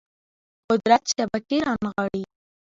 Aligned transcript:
قدرت 0.69 1.03
شبکې 1.15 1.57
رانغاړي 1.67 2.23